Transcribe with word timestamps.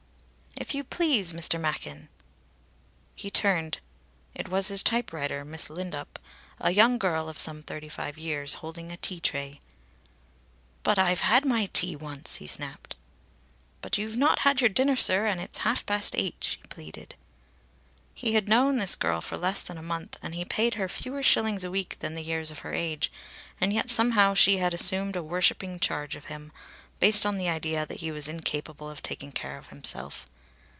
"If 0.57 0.75
you 0.75 0.83
please, 0.83 1.33
Mr. 1.33 1.59
Machin" 1.59 2.07
He 3.23 3.31
turned. 3.31 3.79
It 4.35 4.47
was 4.47 4.67
his 4.67 4.83
typewriter, 4.83 5.43
Miss 5.43 5.69
Lindop, 5.69 6.19
a 6.59 6.69
young 6.71 6.99
girl 6.99 7.27
of 7.27 7.39
some 7.39 7.63
thirty 7.63 7.89
five 7.89 8.17
years, 8.17 8.55
holding 8.55 8.91
a 8.91 8.97
tea 8.97 9.19
tray. 9.19 9.59
"But 10.83 10.99
I've 10.99 11.21
had 11.21 11.45
my 11.45 11.65
tea 11.73 11.95
once!" 11.95 12.35
he 12.35 12.45
snapped. 12.45 12.95
"But 13.81 13.97
you've 13.97 14.15
not 14.15 14.39
had 14.39 14.61
your 14.61 14.69
dinner, 14.69 14.95
sir, 14.95 15.25
and 15.25 15.41
it's 15.41 15.59
half 15.59 15.83
past 15.85 16.15
eight!" 16.15 16.37
she 16.43 16.57
pleaded. 16.69 17.15
He 18.13 18.33
had 18.33 18.47
known 18.47 18.77
this 18.77 18.95
girl 18.95 19.19
for 19.19 19.37
less 19.37 19.63
than 19.63 19.79
a 19.79 19.83
month 19.83 20.19
and 20.21 20.35
he 20.35 20.45
paid 20.45 20.75
her 20.75 20.87
fewer 20.87 21.23
shillings 21.23 21.63
a 21.63 21.71
week 21.71 21.97
than 22.01 22.13
the 22.13 22.23
years 22.23 22.51
of 22.51 22.59
her 22.59 22.73
age, 22.73 23.11
and 23.59 23.73
yet 23.73 23.89
somehow 23.89 24.35
she 24.35 24.57
had 24.59 24.75
assumed 24.75 25.15
a 25.15 25.23
worshipping 25.23 25.79
charge 25.79 26.15
of 26.15 26.25
him, 26.25 26.51
based 26.99 27.25
on 27.25 27.37
the 27.37 27.49
idea 27.49 27.85
that 27.87 28.01
he 28.01 28.11
was 28.11 28.27
incapable 28.27 28.89
of 28.89 29.01
taking 29.01 29.31
care 29.31 29.57
of 29.57 29.67
himself. 29.69 30.27